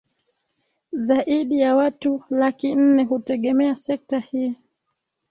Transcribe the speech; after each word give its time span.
Zaidi 0.91 1.59
ya 1.59 1.75
watu 1.75 2.23
laki 2.29 2.75
nne 2.75 3.03
hutegemea 3.03 3.75
sekta 3.75 4.19
hii 4.19 4.55